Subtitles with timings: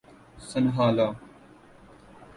[0.49, 1.07] Sinhala